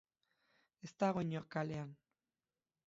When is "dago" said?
1.03-1.23